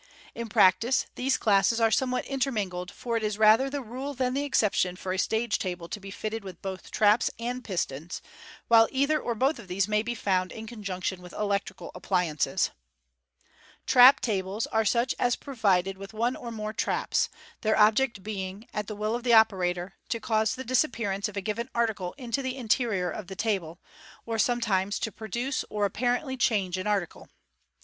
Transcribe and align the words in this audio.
In 0.33 0.49
practice, 0.49 1.05
these 1.13 1.37
classes 1.37 1.79
are 1.79 1.91
somewhat 1.91 2.25
intermingled, 2.25 2.89
for 2.89 3.17
it 3.17 3.23
is 3.23 3.37
rather 3.37 3.69
the 3.69 3.83
rule 3.83 4.15
than 4.15 4.33
the 4.33 4.43
exception 4.43 4.95
for 4.95 5.13
a 5.13 5.19
stage 5.19 5.59
table 5.59 5.87
to 5.89 5.99
be 5.99 6.09
fitted 6.09 6.43
with 6.43 6.59
both 6.59 6.89
traps 6.89 7.29
and 7.37 7.63
pistons, 7.63 8.19
while 8.67 8.87
either 8.91 9.21
or 9.21 9.35
both 9.35 9.59
of 9.59 9.67
these 9.67 9.87
may 9.87 10.01
be 10.01 10.15
found 10.15 10.51
in 10.51 10.65
conjunction 10.65 11.21
with 11.21 11.33
electrical 11.33 11.91
appliances. 11.93 12.71
Trap 13.85 14.19
tables 14.21 14.65
are 14.65 14.85
such 14.85 15.13
as 15.19 15.35
are 15.35 15.45
provided 15.45 15.99
with 15.99 16.13
one 16.15 16.35
or 16.35 16.49
more" 16.51 16.73
traps," 16.87 17.29
their 17.61 17.77
object 17.77 18.23
being, 18.23 18.67
at 18.73 18.87
the 18.87 18.95
will 18.95 19.13
of 19.15 19.21
the 19.23 19.33
operator, 19.33 19.93
to 20.09 20.19
cause 20.19 20.55
the 20.55 20.63
disappear, 20.63 21.11
ance 21.11 21.27
of 21.29 21.37
a 21.37 21.41
given 21.41 21.69
article 21.75 22.15
into 22.17 22.41
the 22.41 22.57
interior 22.57 23.11
of 23.11 23.27
the 23.27 23.35
table, 23.35 23.79
or 24.25 24.39
sometimes 24.39 24.97
to 24.97 25.11
produce 25.11 25.63
or 25.69 25.85
apparently 25.85 26.35
change 26.35 26.75
an 26.75 26.87
article. 26.87 27.29